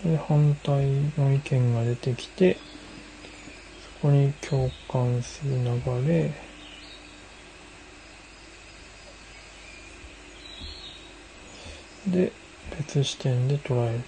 [0.06, 0.86] で反対
[1.18, 2.56] の意見が出てきて、
[4.02, 6.49] そこに共感する流れ、
[12.12, 12.32] で、
[12.78, 14.00] 別視点で捉える。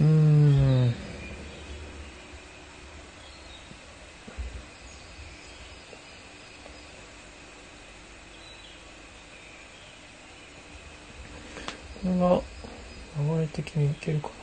[0.00, 0.94] うーん。
[12.02, 12.40] これが
[13.36, 14.34] 流れ的にいけるかな。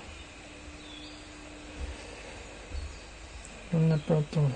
[3.72, 4.56] いろんなプラットフォーム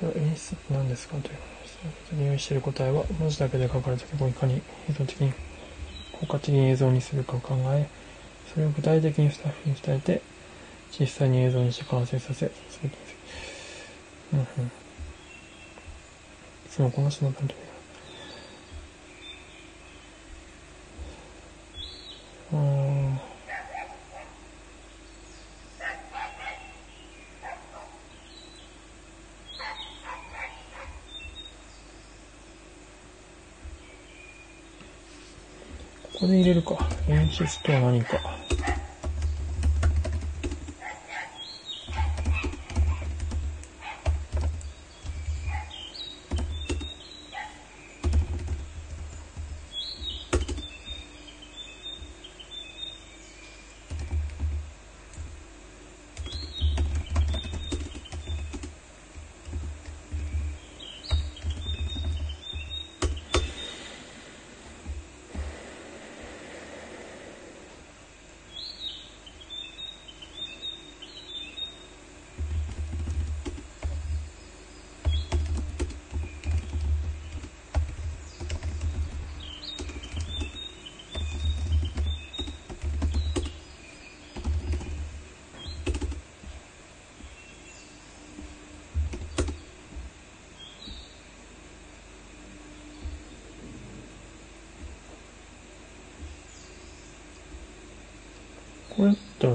[0.00, 1.34] それは演出って何ですかという
[2.12, 2.20] 話。
[2.20, 4.56] 利用している答えは文字だけで書かれた結果いかに
[4.90, 5.32] 映像的に
[6.32, 7.86] 効果的に映像にするかを考え、
[8.54, 10.22] それを具体的にスタッフに伝えて、
[10.98, 14.32] 実際に映像にして完成させ、それにする。
[14.32, 14.46] うんうん。
[14.64, 14.68] い
[16.70, 17.46] つもこの人の担
[22.50, 22.91] 当うん。
[36.22, 36.78] ここで入れるか。
[37.08, 38.20] 演出とは何か。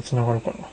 [0.08, 0.67] 繋がるかな。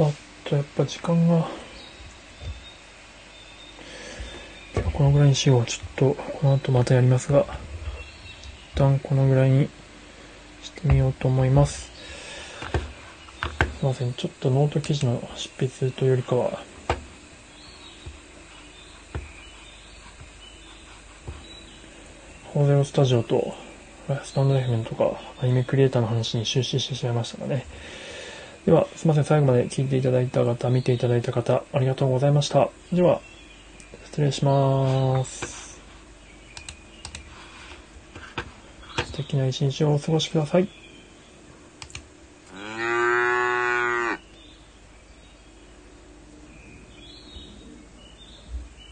[0.00, 0.12] あ
[0.44, 1.48] と、やっぱ時間が、
[4.92, 5.64] このぐらいにしよう。
[5.66, 7.46] ちょっと、この後またやりますが、
[8.74, 9.68] 一旦このぐらいに
[10.62, 11.90] してみようと思います。
[13.80, 14.14] すいません。
[14.14, 16.62] ちょっとノート記事の執筆というよりかは、
[22.54, 23.52] ホーゼロスタジオと、
[24.22, 27.66] スタンド FM とか、アニメクリエイターの話に終始してしまいましたがね。
[28.68, 29.24] では、すいません。
[29.24, 32.68] 最後まで聞いていただいた方、見ていただいた方、ありがとうございました。
[32.92, 33.22] では、
[34.04, 35.80] 失礼します。
[39.06, 40.68] 素敵な一日をお過ごしください。